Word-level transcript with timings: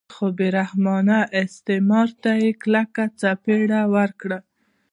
خو 0.13 0.25
بې 0.37 0.47
رحمانه 0.57 1.19
استثمار 1.43 2.09
ته 2.23 2.31
یې 2.41 2.51
کلکه 2.63 3.03
څپېړه 3.19 3.81
ورکړه. 3.95 4.39